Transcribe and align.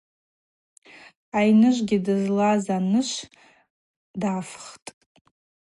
Айныжвгьи 1.37 2.03
дызлаз 2.05 2.65
анышв 2.77 3.19
дафхтӏ. 4.21 4.89